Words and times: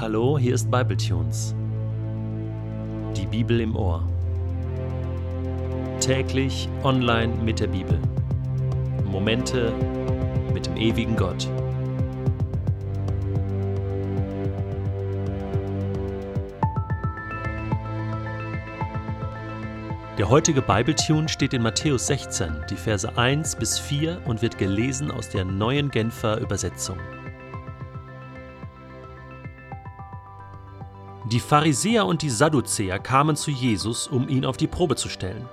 Hallo, 0.00 0.38
hier 0.38 0.54
ist 0.54 0.70
Bibletunes. 0.70 1.54
Die 3.14 3.26
Bibel 3.26 3.60
im 3.60 3.76
Ohr. 3.76 4.02
Täglich 6.00 6.70
online 6.82 7.34
mit 7.44 7.60
der 7.60 7.66
Bibel. 7.66 7.98
Momente 9.04 9.74
mit 10.54 10.64
dem 10.64 10.78
ewigen 10.78 11.16
Gott. 11.16 11.46
Der 20.16 20.30
heutige 20.30 20.62
Bibletune 20.62 21.28
steht 21.28 21.52
in 21.52 21.60
Matthäus 21.60 22.06
16, 22.06 22.64
die 22.70 22.76
Verse 22.76 23.18
1 23.18 23.56
bis 23.56 23.78
4 23.78 24.22
und 24.24 24.40
wird 24.40 24.56
gelesen 24.56 25.10
aus 25.10 25.28
der 25.28 25.44
neuen 25.44 25.90
Genfer 25.90 26.38
Übersetzung. 26.38 26.96
Die 31.26 31.40
Pharisäer 31.40 32.06
und 32.06 32.22
die 32.22 32.30
Sadduzäer 32.30 32.98
kamen 32.98 33.36
zu 33.36 33.50
Jesus, 33.50 34.08
um 34.08 34.28
ihn 34.28 34.46
auf 34.46 34.56
die 34.56 34.66
Probe 34.66 34.96
zu 34.96 35.08
stellen. 35.08 35.48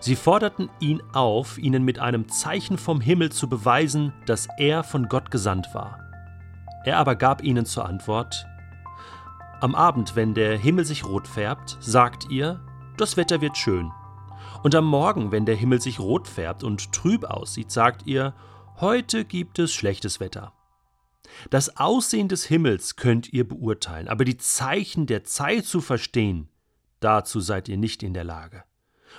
Sie 0.00 0.14
forderten 0.14 0.68
ihn 0.80 1.02
auf, 1.12 1.58
ihnen 1.58 1.82
mit 1.82 1.98
einem 1.98 2.28
Zeichen 2.28 2.78
vom 2.78 3.00
Himmel 3.00 3.32
zu 3.32 3.48
beweisen, 3.48 4.12
dass 4.26 4.48
er 4.58 4.84
von 4.84 5.08
Gott 5.08 5.30
gesandt 5.30 5.68
war. 5.72 5.98
Er 6.84 6.98
aber 6.98 7.16
gab 7.16 7.42
ihnen 7.42 7.66
zur 7.66 7.86
Antwort 7.86 8.46
Am 9.60 9.74
Abend, 9.74 10.14
wenn 10.14 10.34
der 10.34 10.56
Himmel 10.56 10.84
sich 10.84 11.04
rot 11.04 11.26
färbt, 11.26 11.78
sagt 11.80 12.30
ihr, 12.30 12.60
das 12.96 13.16
Wetter 13.16 13.40
wird 13.40 13.56
schön. 13.56 13.90
Und 14.62 14.74
am 14.74 14.84
Morgen, 14.84 15.32
wenn 15.32 15.46
der 15.46 15.56
Himmel 15.56 15.80
sich 15.80 15.98
rot 15.98 16.28
färbt 16.28 16.62
und 16.62 16.92
trüb 16.92 17.24
aussieht, 17.24 17.70
sagt 17.70 18.06
ihr, 18.06 18.34
heute 18.80 19.24
gibt 19.24 19.58
es 19.58 19.72
schlechtes 19.72 20.20
Wetter. 20.20 20.52
Das 21.50 21.76
Aussehen 21.76 22.28
des 22.28 22.44
Himmels 22.44 22.96
könnt 22.96 23.32
ihr 23.32 23.46
beurteilen, 23.46 24.08
aber 24.08 24.24
die 24.24 24.36
Zeichen 24.36 25.06
der 25.06 25.24
Zeit 25.24 25.64
zu 25.64 25.80
verstehen, 25.80 26.48
dazu 27.00 27.40
seid 27.40 27.68
ihr 27.68 27.76
nicht 27.76 28.02
in 28.02 28.14
der 28.14 28.24
Lage. 28.24 28.64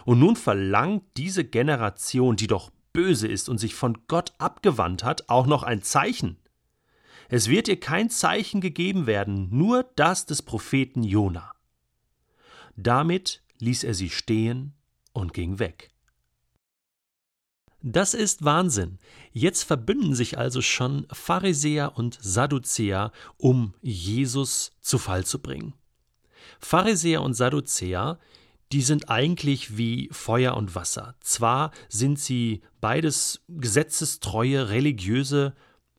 Und 0.06 0.20
nun 0.20 0.36
verlangt 0.36 1.04
diese 1.18 1.44
Generation, 1.44 2.36
die 2.36 2.48
doch 2.48 2.72
böse 2.94 3.28
ist 3.28 3.50
und 3.50 3.58
sich 3.58 3.76
von 3.76 3.98
Gott 4.08 4.34
abgewandt 4.38 5.04
hat, 5.04 5.30
auch 5.30 5.46
noch 5.46 5.64
ein 5.64 5.82
Zeichen. 5.82 6.38
Es 7.30 7.48
wird 7.48 7.68
ihr 7.68 7.80
kein 7.80 8.10
Zeichen 8.10 8.60
gegeben 8.60 9.06
werden, 9.06 9.50
nur 9.52 9.84
das 9.96 10.26
des 10.26 10.42
Propheten 10.42 11.04
Jona. 11.04 11.54
Damit 12.76 13.44
ließ 13.60 13.84
er 13.84 13.94
sie 13.94 14.10
stehen 14.10 14.74
und 15.14 15.34
ging 15.34 15.60
weg. 15.60 15.92
Das 17.82 18.14
ist 18.14 18.44
Wahnsinn. 18.44 19.00
Jetzt 19.32 19.64
verbünden 19.64 20.14
sich 20.14 20.38
also 20.38 20.62
schon 20.62 21.08
Pharisäer 21.12 21.98
und 21.98 22.18
Sadduzäer, 22.22 23.12
um 23.38 23.74
Jesus 23.82 24.72
zu 24.82 24.98
Fall 24.98 25.26
zu 25.26 25.40
bringen. 25.40 25.74
Pharisäer 26.60 27.22
und 27.22 27.36
Sadduzäer, 27.36 28.20
die 28.74 28.82
sind 28.82 29.10
eigentlich 29.10 29.78
wie 29.78 30.10
Feuer 30.12 30.58
und 30.58 30.76
Wasser. 30.76 31.16
Zwar 31.22 31.72
sind 31.88 32.20
sie 32.20 32.62
beides 32.82 33.42
gesetzestreue 33.48 34.70
religiöse 34.70 35.54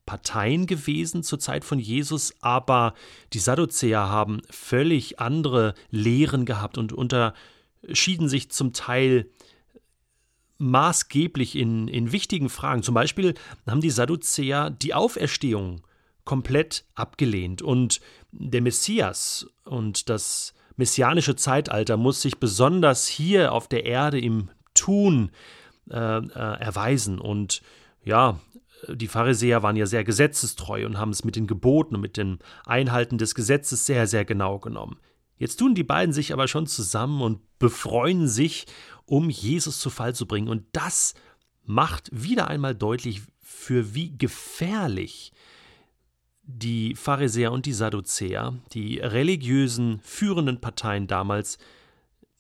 Parteien 0.05 0.67
gewesen 0.67 1.23
zur 1.23 1.39
Zeit 1.39 1.65
von 1.65 1.79
Jesus, 1.79 2.35
aber 2.41 2.95
die 3.33 3.39
Sadduzäer 3.39 4.01
haben 4.01 4.43
völlig 4.51 5.19
andere 5.19 5.75
Lehren 5.91 6.45
gehabt 6.45 6.79
und 6.79 6.93
unterschieden 6.93 8.29
sich 8.29 8.51
zum 8.51 8.73
Teil 8.73 9.31
maßgeblich 10.61 11.57
in, 11.57 11.89
in 11.89 12.13
wichtigen 12.13 12.49
Fragen. 12.49 12.83
Zum 12.83 12.95
Beispiel 12.95 13.35
haben 13.67 13.81
die 13.81 13.91
Sadduzäer 13.91 14.71
die 14.71 14.95
Auferstehung 14.95 15.83
komplett 16.25 16.85
abgelehnt 16.95 17.63
und 17.63 18.01
der 18.31 18.61
Messias 18.61 19.47
und 19.65 20.09
das 20.09 20.55
messianische 20.77 21.37
Zeitalter 21.37 21.97
muss 21.97 22.23
sich 22.23 22.39
besonders 22.39 23.07
hier 23.07 23.53
auf 23.53 23.69
der 23.69 23.85
Erde 23.85 24.21
im 24.21 24.51
Tun 24.75 25.31
äh, 25.91 25.97
äh, 25.97 26.61
erweisen. 26.61 27.19
Und 27.19 27.63
ja, 28.05 28.39
die 28.89 29.09
Pharisäer 29.09 29.63
waren 29.63 29.77
ja 29.77 29.87
sehr 29.87 30.05
gesetzestreu 30.05 30.87
und 30.87 30.99
haben 30.99 31.11
es 31.11 31.25
mit 31.25 31.37
den 31.37 31.47
Geboten 31.47 31.97
und 31.97 32.01
mit 32.01 32.17
dem 32.17 32.39
Einhalten 32.65 33.19
des 33.19 33.35
Gesetzes 33.35 33.87
sehr, 33.87 34.07
sehr 34.07 34.25
genau 34.25 34.59
genommen. 34.59 34.99
Jetzt 35.37 35.57
tun 35.57 35.75
die 35.75 35.85
beiden 35.85 36.13
sich 36.13 36.33
aber 36.33 36.49
schon 36.49 36.67
zusammen 36.67 37.23
und 37.23 37.41
befreuen 37.59 38.29
sich 38.29 38.67
um 39.11 39.29
Jesus 39.29 39.81
zu 39.81 39.91
Fall 39.91 40.15
zu 40.15 40.25
bringen. 40.25 40.49
Und 40.49 40.65
das 40.71 41.15
macht 41.65 42.09
wieder 42.13 42.47
einmal 42.47 42.77
deutlich, 42.77 43.23
für 43.41 43.93
wie 43.93 44.17
gefährlich 44.17 45.33
die 46.45 46.95
Pharisäer 46.95 47.51
und 47.51 47.67
die 47.67 47.73
Sadduzäer, 47.73 48.55
die 48.73 48.99
religiösen 48.99 50.01
führenden 50.05 50.61
Parteien 50.61 51.09
damals, 51.09 51.59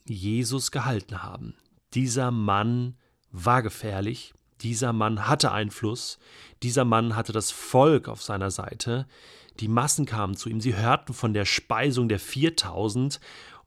Jesus 0.06 0.70
gehalten 0.70 1.24
haben. 1.24 1.54
Dieser 1.94 2.30
Mann 2.30 2.96
war 3.32 3.62
gefährlich, 3.62 4.32
dieser 4.60 4.92
Mann 4.92 5.26
hatte 5.26 5.50
Einfluss, 5.50 6.20
dieser 6.62 6.84
Mann 6.84 7.16
hatte 7.16 7.32
das 7.32 7.50
Volk 7.50 8.08
auf 8.08 8.22
seiner 8.22 8.52
Seite, 8.52 9.08
die 9.58 9.68
Massen 9.68 10.06
kamen 10.06 10.36
zu 10.36 10.48
ihm, 10.48 10.60
sie 10.60 10.76
hörten 10.76 11.14
von 11.14 11.34
der 11.34 11.44
Speisung 11.44 12.08
der 12.08 12.20
4000 12.20 13.20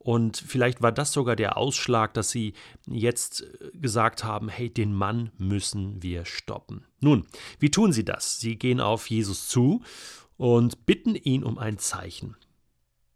und 0.04 0.36
vielleicht 0.36 0.82
war 0.82 0.92
das 0.92 1.14
sogar 1.14 1.38
der 1.38 1.58
Ausschlag, 1.58 2.14
dass 2.14 2.30
sie 2.30 2.54
jetzt 2.86 3.44
äh, 3.44 3.72
gesagt 3.78 4.24
haben, 4.24 4.50
hey, 4.50 4.70
den 4.70 4.94
Mann 4.94 5.32
müssen 5.38 6.04
wir 6.04 6.26
stoppen. 6.26 6.86
Nun, 7.00 7.26
wie 7.60 7.72
tun 7.72 7.94
sie 7.94 8.04
das? 8.04 8.40
Sie 8.40 8.58
gehen 8.58 8.82
auf 8.82 9.10
Jesus 9.10 9.48
zu 9.48 9.82
und 10.36 10.86
bitten 10.86 11.16
ihn 11.16 11.44
um 11.44 11.58
ein 11.58 11.78
Zeichen. 11.78 12.36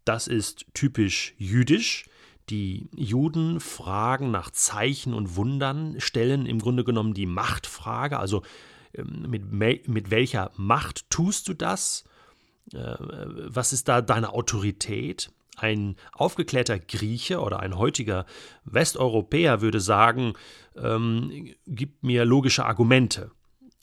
Das 0.04 0.26
ist 0.26 0.64
typisch 0.72 1.34
jüdisch. 1.36 2.08
Die 2.48 2.88
Juden 2.96 3.60
fragen 3.60 4.30
nach 4.30 4.50
Zeichen 4.50 5.12
und 5.12 5.36
Wundern, 5.36 6.00
stellen 6.00 6.46
im 6.46 6.58
Grunde 6.58 6.84
genommen 6.84 7.12
die 7.12 7.26
Machtfrage, 7.26 8.18
also 8.18 8.42
ähm, 8.94 9.26
mit, 9.28 9.88
mit 9.88 10.10
welcher 10.10 10.52
Macht 10.56 11.10
tust 11.10 11.48
du 11.48 11.52
das? 11.52 12.04
Äh, 12.72 12.96
was 12.98 13.74
ist 13.74 13.88
da 13.88 14.00
deine 14.00 14.32
Autorität? 14.32 15.30
Ein 15.58 15.96
aufgeklärter 16.12 16.78
Grieche 16.78 17.40
oder 17.40 17.60
ein 17.60 17.76
heutiger 17.76 18.26
Westeuropäer 18.64 19.60
würde 19.60 19.80
sagen, 19.80 20.34
ähm, 20.76 21.54
gib 21.66 22.02
mir 22.02 22.24
logische 22.24 22.64
Argumente. 22.64 23.32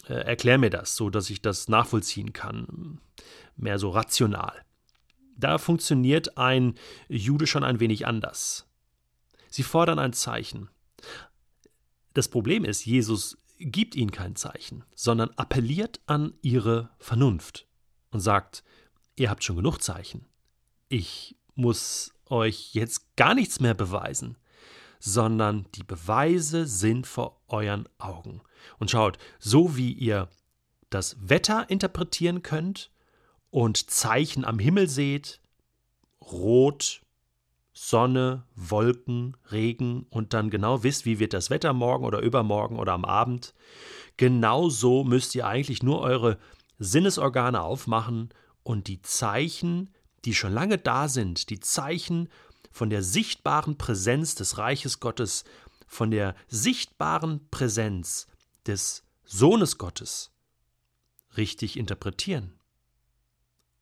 Äh, 0.07 0.13
erklär 0.13 0.57
mir 0.57 0.69
das, 0.69 0.95
so 0.95 1.09
dass 1.09 1.29
ich 1.29 1.41
das 1.41 1.67
nachvollziehen 1.67 2.31
kann. 2.31 3.01
Mehr 3.57 3.77
so 3.77 3.89
rational. 3.89 4.53
Da 5.37 5.57
funktioniert 5.57 6.37
ein 6.37 6.75
Jude 7.09 7.45
schon 7.45 7.63
ein 7.63 7.79
wenig 7.79 8.07
anders. 8.07 8.67
Sie 9.49 9.63
fordern 9.63 9.99
ein 9.99 10.13
Zeichen. 10.13 10.69
Das 12.13 12.29
Problem 12.29 12.63
ist, 12.63 12.85
Jesus 12.85 13.37
gibt 13.57 13.95
ihnen 13.95 14.11
kein 14.11 14.35
Zeichen, 14.35 14.85
sondern 14.95 15.31
appelliert 15.31 15.99
an 16.05 16.33
ihre 16.41 16.89
Vernunft 16.99 17.67
und 18.11 18.21
sagt, 18.21 18.63
ihr 19.15 19.29
habt 19.29 19.43
schon 19.43 19.57
genug 19.57 19.79
Zeichen. 19.79 20.25
Ich 20.87 21.35
muss 21.55 22.13
euch 22.29 22.73
jetzt 22.73 23.15
gar 23.15 23.33
nichts 23.33 23.59
mehr 23.59 23.73
beweisen, 23.73 24.37
sondern 24.99 25.65
die 25.75 25.83
Beweise 25.83 26.65
sind 26.65 27.07
vor 27.07 27.41
euren 27.47 27.87
Augen. 27.97 28.41
Und 28.79 28.91
schaut, 28.91 29.17
so 29.39 29.75
wie 29.75 29.91
ihr 29.91 30.29
das 30.89 31.17
Wetter 31.19 31.69
interpretieren 31.69 32.41
könnt 32.41 32.91
und 33.49 33.89
Zeichen 33.89 34.45
am 34.45 34.59
Himmel 34.59 34.89
seht, 34.89 35.39
Rot, 36.21 37.01
Sonne, 37.73 38.43
Wolken, 38.55 39.35
Regen 39.51 40.05
und 40.09 40.33
dann 40.33 40.49
genau 40.49 40.83
wisst, 40.83 41.05
wie 41.05 41.19
wird 41.19 41.33
das 41.33 41.49
Wetter 41.49 41.73
morgen 41.73 42.05
oder 42.05 42.19
übermorgen 42.19 42.79
oder 42.79 42.93
am 42.93 43.05
Abend, 43.05 43.53
genauso 44.17 45.03
müsst 45.03 45.35
ihr 45.35 45.45
eigentlich 45.45 45.83
nur 45.83 45.99
eure 45.99 46.37
Sinnesorgane 46.79 47.61
aufmachen 47.61 48.29
und 48.63 48.87
die 48.87 49.01
Zeichen 49.01 49.93
die 50.25 50.35
schon 50.35 50.53
lange 50.53 50.77
da 50.77 51.07
sind, 51.07 51.49
die 51.49 51.59
Zeichen 51.59 52.29
von 52.71 52.89
der 52.89 53.03
sichtbaren 53.03 53.77
Präsenz 53.77 54.35
des 54.35 54.57
Reiches 54.57 54.99
Gottes, 54.99 55.45
von 55.87 56.11
der 56.11 56.35
sichtbaren 56.47 57.47
Präsenz 57.49 58.27
des 58.65 59.03
Sohnes 59.23 59.77
Gottes 59.77 60.31
richtig 61.37 61.77
interpretieren. 61.77 62.59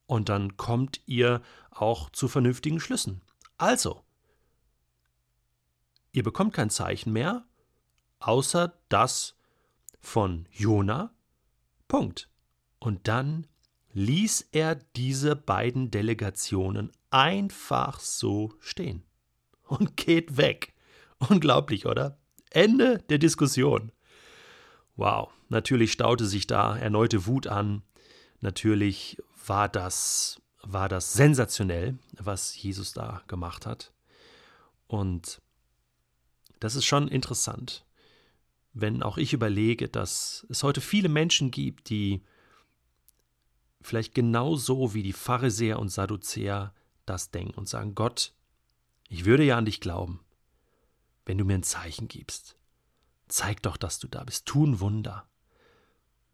Und 0.05 0.29
dann 0.29 0.57
kommt 0.57 1.01
ihr 1.05 1.41
auch 1.71 2.09
zu 2.09 2.27
vernünftigen 2.27 2.79
Schlüssen. 2.79 3.21
Also, 3.57 4.03
ihr 6.11 6.23
bekommt 6.23 6.53
kein 6.53 6.69
Zeichen 6.69 7.13
mehr, 7.13 7.45
außer 8.19 8.77
das 8.89 9.35
von 9.99 10.47
Jona. 10.51 11.13
Punkt. 11.87 12.29
Und 12.79 13.07
dann 13.07 13.47
ließ 13.93 14.49
er 14.51 14.75
diese 14.75 15.35
beiden 15.35 15.91
Delegationen 15.91 16.91
einfach 17.09 17.99
so 17.99 18.53
stehen 18.59 19.03
und 19.63 19.97
geht 19.97 20.37
weg. 20.37 20.73
Unglaublich, 21.29 21.85
oder? 21.85 22.17
Ende 22.49 22.99
der 23.09 23.17
Diskussion. 23.17 23.91
Wow, 24.95 25.31
natürlich 25.49 25.91
staute 25.91 26.25
sich 26.25 26.45
da 26.45 26.77
erneute 26.77 27.25
Wut 27.25 27.47
an. 27.47 27.81
Natürlich 28.41 29.21
war 29.47 29.69
das 29.69 30.43
war 30.63 30.89
das 30.89 31.13
sensationell, 31.13 31.97
was 32.17 32.61
Jesus 32.61 32.93
da 32.93 33.21
gemacht 33.27 33.65
hat. 33.65 33.91
Und 34.87 35.41
das 36.59 36.75
ist 36.75 36.85
schon 36.85 37.07
interessant, 37.07 37.85
wenn 38.73 39.03
auch 39.03 39.17
ich 39.17 39.33
überlege, 39.33 39.89
dass 39.89 40.45
es 40.49 40.63
heute 40.63 40.81
viele 40.81 41.09
Menschen 41.09 41.51
gibt, 41.51 41.89
die 41.89 42.23
vielleicht 43.83 44.15
genauso 44.15 44.93
wie 44.93 45.03
die 45.03 45.13
Pharisäer 45.13 45.79
und 45.79 45.89
Sadduzäer 45.89 46.73
das 47.05 47.31
denken 47.31 47.57
und 47.57 47.67
sagen, 47.67 47.95
Gott, 47.95 48.33
ich 49.09 49.25
würde 49.25 49.43
ja 49.43 49.57
an 49.57 49.65
dich 49.65 49.81
glauben, 49.81 50.19
wenn 51.25 51.37
du 51.37 51.45
mir 51.45 51.55
ein 51.55 51.63
Zeichen 51.63 52.07
gibst. 52.07 52.57
Zeig 53.27 53.61
doch, 53.63 53.77
dass 53.77 53.99
du 53.99 54.07
da 54.07 54.23
bist, 54.23 54.45
tu 54.45 54.65
ein 54.65 54.79
Wunder. 54.79 55.27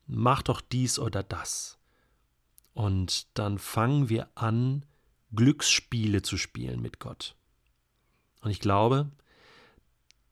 Mach 0.06 0.42
doch 0.42 0.62
dies 0.62 1.00
oder 1.00 1.24
das. 1.24 1.78
Und 2.74 3.28
dann 3.38 3.58
fangen 3.58 4.10
wir 4.10 4.30
an, 4.36 4.86
Glücksspiele 5.36 6.22
zu 6.22 6.38
spielen 6.38 6.82
mit 6.82 7.00
Gott. 7.00 7.36
Und 8.42 8.52
ich 8.52 8.60
glaube, 8.60 9.12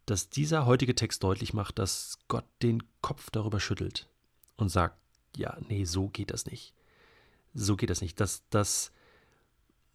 dass 0.05 0.29
dieser 0.29 0.65
heutige 0.65 0.95
Text 0.95 1.23
deutlich 1.23 1.53
macht, 1.53 1.77
dass 1.79 2.17
Gott 2.27 2.45
den 2.61 2.83
Kopf 3.01 3.29
darüber 3.29 3.59
schüttelt 3.59 4.07
und 4.55 4.69
sagt, 4.69 4.97
ja, 5.35 5.57
nee, 5.67 5.83
so 5.83 6.07
geht 6.07 6.31
das 6.31 6.45
nicht. 6.45 6.73
So 7.53 7.75
geht 7.75 7.89
das 7.89 8.01
nicht. 8.01 8.19
Das, 8.19 8.43
das, 8.49 8.91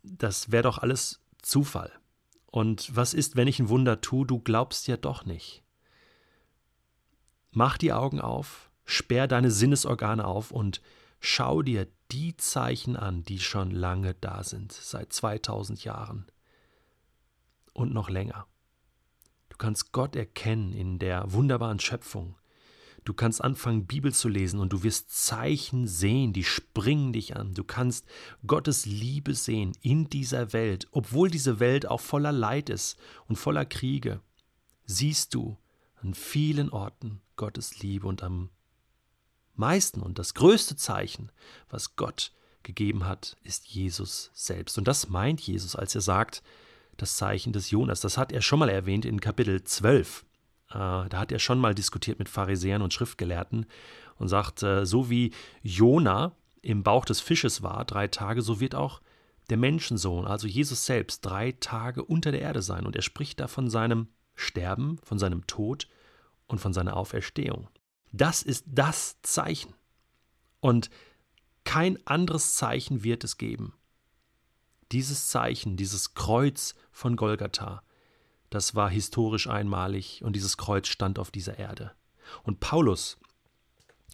das 0.02 0.50
wäre 0.50 0.64
doch 0.64 0.78
alles 0.78 1.20
Zufall. 1.42 1.92
Und 2.46 2.94
was 2.94 3.14
ist, 3.14 3.36
wenn 3.36 3.48
ich 3.48 3.58
ein 3.58 3.68
Wunder 3.68 4.00
tue? 4.00 4.26
Du 4.26 4.38
glaubst 4.38 4.86
ja 4.86 4.96
doch 4.96 5.24
nicht. 5.24 5.62
Mach 7.50 7.78
die 7.78 7.92
Augen 7.92 8.20
auf, 8.20 8.70
sperr 8.84 9.26
deine 9.26 9.50
Sinnesorgane 9.50 10.26
auf 10.26 10.50
und 10.50 10.80
schau 11.20 11.62
dir 11.62 11.86
die 12.10 12.36
Zeichen 12.36 12.96
an, 12.96 13.24
die 13.24 13.38
schon 13.38 13.70
lange 13.70 14.14
da 14.14 14.42
sind, 14.44 14.72
seit 14.72 15.12
2000 15.12 15.84
Jahren 15.84 16.26
und 17.72 17.92
noch 17.92 18.10
länger. 18.10 18.46
Du 19.48 19.56
kannst 19.56 19.92
Gott 19.92 20.16
erkennen 20.16 20.72
in 20.72 20.98
der 20.98 21.32
wunderbaren 21.32 21.78
Schöpfung. 21.78 22.36
Du 23.04 23.14
kannst 23.14 23.42
anfangen, 23.42 23.86
Bibel 23.86 24.12
zu 24.12 24.28
lesen 24.28 24.60
und 24.60 24.72
du 24.72 24.84
wirst 24.84 25.10
Zeichen 25.10 25.88
sehen, 25.88 26.32
die 26.32 26.44
springen 26.44 27.12
dich 27.12 27.36
an. 27.36 27.54
Du 27.54 27.64
kannst 27.64 28.06
Gottes 28.46 28.86
Liebe 28.86 29.34
sehen 29.34 29.72
in 29.80 30.08
dieser 30.08 30.52
Welt, 30.52 30.86
obwohl 30.92 31.28
diese 31.28 31.58
Welt 31.58 31.86
auch 31.86 32.00
voller 32.00 32.32
Leid 32.32 32.70
ist 32.70 32.96
und 33.26 33.36
voller 33.36 33.64
Kriege. 33.64 34.20
Siehst 34.84 35.34
du 35.34 35.58
an 35.96 36.14
vielen 36.14 36.70
Orten 36.70 37.20
Gottes 37.36 37.80
Liebe 37.80 38.06
und 38.06 38.22
am 38.22 38.50
meisten 39.54 40.00
und 40.00 40.18
das 40.18 40.34
größte 40.34 40.76
Zeichen, 40.76 41.32
was 41.68 41.96
Gott 41.96 42.32
gegeben 42.62 43.04
hat, 43.06 43.36
ist 43.42 43.66
Jesus 43.66 44.30
selbst. 44.32 44.78
Und 44.78 44.86
das 44.86 45.08
meint 45.08 45.40
Jesus, 45.40 45.74
als 45.74 45.94
er 45.94 46.00
sagt, 46.00 46.42
das 46.96 47.16
Zeichen 47.16 47.52
des 47.52 47.70
Jonas. 47.70 48.00
Das 48.00 48.16
hat 48.16 48.32
er 48.32 48.42
schon 48.42 48.58
mal 48.58 48.68
erwähnt 48.68 49.04
in 49.04 49.20
Kapitel 49.20 49.62
12. 49.64 50.24
Äh, 50.74 51.08
da 51.08 51.18
hat 51.18 51.32
er 51.32 51.38
schon 51.38 51.58
mal 51.58 51.74
diskutiert 51.74 52.18
mit 52.18 52.28
Pharisäern 52.28 52.82
und 52.82 52.94
Schriftgelehrten 52.94 53.66
und 54.16 54.28
sagt, 54.28 54.62
äh, 54.62 54.86
so 54.86 55.10
wie 55.10 55.32
Jona 55.62 56.32
im 56.60 56.82
Bauch 56.82 57.04
des 57.04 57.20
Fisches 57.20 57.62
war, 57.62 57.84
drei 57.84 58.08
Tage, 58.08 58.42
so 58.42 58.60
wird 58.60 58.74
auch 58.74 59.00
der 59.50 59.56
Menschensohn, 59.56 60.26
also 60.26 60.46
Jesus 60.46 60.86
selbst, 60.86 61.26
drei 61.26 61.52
Tage 61.52 62.04
unter 62.04 62.30
der 62.32 62.40
Erde 62.40 62.62
sein. 62.62 62.86
Und 62.86 62.96
er 62.96 63.02
spricht 63.02 63.40
da 63.40 63.48
von 63.48 63.68
seinem 63.68 64.08
Sterben, 64.34 64.98
von 65.02 65.18
seinem 65.18 65.46
Tod 65.46 65.88
und 66.46 66.60
von 66.60 66.72
seiner 66.72 66.96
Auferstehung. 66.96 67.68
Das 68.12 68.42
ist 68.42 68.64
das 68.68 69.20
Zeichen. 69.22 69.74
Und 70.60 70.90
kein 71.64 71.98
anderes 72.06 72.54
Zeichen 72.54 73.02
wird 73.02 73.24
es 73.24 73.36
geben. 73.38 73.74
Dieses 74.92 75.28
Zeichen, 75.28 75.76
dieses 75.76 76.14
Kreuz 76.14 76.74
von 76.90 77.16
Golgatha, 77.16 77.82
das 78.54 78.74
war 78.74 78.90
historisch 78.90 79.48
einmalig 79.48 80.22
und 80.22 80.36
dieses 80.36 80.56
Kreuz 80.56 80.88
stand 80.88 81.18
auf 81.18 81.30
dieser 81.30 81.58
Erde. 81.58 81.92
Und 82.42 82.60
Paulus 82.60 83.18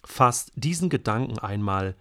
fasst 0.05 0.53
diesen 0.55 0.89
Gedanken 0.89 1.39
einmal 1.39 1.97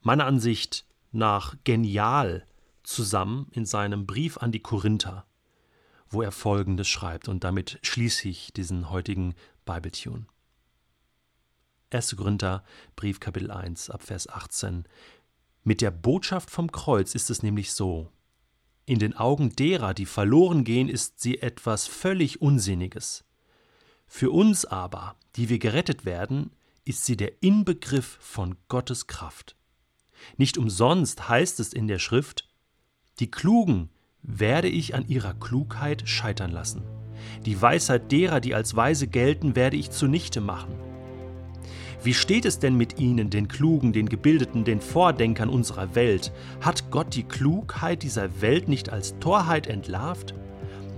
meiner 0.00 0.26
Ansicht 0.26 0.86
nach 1.12 1.56
genial 1.64 2.46
zusammen 2.82 3.48
in 3.52 3.64
seinem 3.64 4.06
Brief 4.06 4.38
an 4.38 4.52
die 4.52 4.60
Korinther, 4.60 5.26
wo 6.08 6.22
er 6.22 6.32
folgendes 6.32 6.88
schreibt 6.88 7.28
und 7.28 7.44
damit 7.44 7.78
schließe 7.82 8.28
ich 8.28 8.52
diesen 8.52 8.90
heutigen 8.90 9.34
Bibletune. 9.64 10.26
1. 11.90 12.16
Korinther, 12.16 12.64
Brief 12.96 13.20
Kapitel 13.20 13.50
1, 13.50 13.90
ab 13.90 14.02
Vers 14.02 14.28
18. 14.28 14.84
Mit 15.62 15.80
der 15.80 15.90
Botschaft 15.90 16.50
vom 16.50 16.72
Kreuz 16.72 17.14
ist 17.14 17.30
es 17.30 17.42
nämlich 17.42 17.72
so. 17.72 18.10
In 18.84 18.98
den 18.98 19.16
Augen 19.16 19.54
derer, 19.54 19.94
die 19.94 20.06
verloren 20.06 20.64
gehen, 20.64 20.88
ist 20.88 21.20
sie 21.20 21.40
etwas 21.40 21.86
völlig 21.86 22.42
Unsinniges. 22.42 23.24
Für 24.06 24.30
uns 24.30 24.64
aber, 24.64 25.16
die 25.36 25.48
wir 25.48 25.58
gerettet 25.58 26.04
werden, 26.04 26.50
ist 26.84 27.04
sie 27.04 27.16
der 27.16 27.42
Inbegriff 27.42 28.18
von 28.20 28.56
Gottes 28.68 29.06
Kraft. 29.06 29.56
Nicht 30.36 30.58
umsonst 30.58 31.28
heißt 31.28 31.60
es 31.60 31.72
in 31.72 31.86
der 31.86 31.98
Schrift, 31.98 32.48
die 33.20 33.30
Klugen 33.30 33.90
werde 34.22 34.68
ich 34.68 34.94
an 34.94 35.06
ihrer 35.06 35.34
Klugheit 35.34 36.08
scheitern 36.08 36.50
lassen. 36.50 36.82
Die 37.44 37.60
Weisheit 37.60 38.10
derer, 38.10 38.40
die 38.40 38.54
als 38.54 38.74
weise 38.74 39.06
gelten, 39.06 39.54
werde 39.54 39.76
ich 39.76 39.90
zunichte 39.90 40.40
machen. 40.40 40.74
Wie 42.04 42.14
steht 42.14 42.46
es 42.46 42.58
denn 42.58 42.76
mit 42.76 42.98
ihnen, 42.98 43.30
den 43.30 43.46
Klugen, 43.46 43.92
den 43.92 44.08
Gebildeten, 44.08 44.64
den 44.64 44.80
Vordenkern 44.80 45.48
unserer 45.48 45.94
Welt? 45.94 46.32
Hat 46.60 46.90
Gott 46.90 47.14
die 47.14 47.22
Klugheit 47.22 48.02
dieser 48.02 48.40
Welt 48.40 48.66
nicht 48.66 48.90
als 48.90 49.16
Torheit 49.20 49.68
entlarvt? 49.68 50.34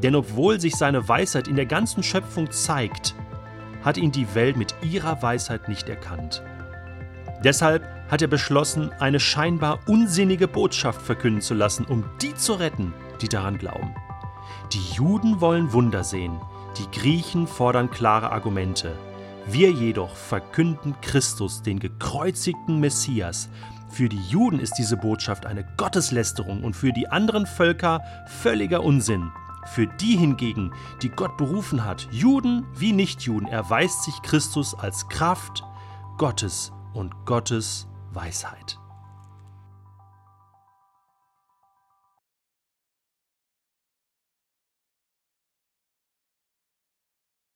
Denn 0.02 0.14
obwohl 0.14 0.58
sich 0.60 0.76
seine 0.76 1.06
Weisheit 1.06 1.46
in 1.46 1.56
der 1.56 1.66
ganzen 1.66 2.02
Schöpfung 2.02 2.50
zeigt, 2.50 3.14
hat 3.82 3.98
ihn 3.98 4.12
die 4.12 4.34
Welt 4.34 4.56
mit 4.56 4.74
ihrer 4.82 5.20
Weisheit 5.20 5.68
nicht 5.68 5.90
erkannt. 5.90 6.42
Deshalb 7.44 7.86
hat 8.08 8.22
er 8.22 8.28
beschlossen, 8.28 8.90
eine 8.98 9.20
scheinbar 9.20 9.80
unsinnige 9.86 10.48
Botschaft 10.48 11.02
verkünden 11.02 11.42
zu 11.42 11.52
lassen, 11.52 11.84
um 11.84 12.04
die 12.22 12.34
zu 12.34 12.54
retten, 12.54 12.94
die 13.20 13.28
daran 13.28 13.58
glauben. 13.58 13.94
Die 14.72 14.94
Juden 14.94 15.42
wollen 15.42 15.74
Wunder 15.74 16.02
sehen, 16.02 16.40
die 16.78 16.98
Griechen 16.98 17.46
fordern 17.46 17.90
klare 17.90 18.32
Argumente. 18.32 18.94
Wir 19.46 19.70
jedoch 19.70 20.16
verkünden 20.16 20.94
Christus, 21.02 21.62
den 21.62 21.78
gekreuzigten 21.78 22.80
Messias. 22.80 23.50
Für 23.90 24.08
die 24.08 24.22
Juden 24.28 24.58
ist 24.58 24.74
diese 24.78 24.96
Botschaft 24.96 25.44
eine 25.44 25.64
Gotteslästerung 25.76 26.64
und 26.64 26.74
für 26.74 26.92
die 26.92 27.08
anderen 27.08 27.46
Völker 27.46 28.00
völliger 28.26 28.82
Unsinn. 28.82 29.30
Für 29.66 29.86
die 29.86 30.16
hingegen, 30.16 30.72
die 31.02 31.10
Gott 31.10 31.36
berufen 31.36 31.84
hat, 31.84 32.08
Juden 32.10 32.66
wie 32.74 32.92
Nichtjuden, 32.92 33.46
erweist 33.48 34.04
sich 34.04 34.20
Christus 34.22 34.74
als 34.74 35.08
Kraft 35.08 35.62
Gottes 36.16 36.72
und 36.94 37.26
Gottes 37.26 37.86
Weisheit. 38.12 38.78